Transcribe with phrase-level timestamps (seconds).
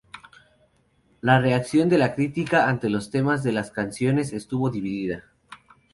[1.21, 5.25] La reacción de la crítica ante los temas de las canciones estuvo dividida.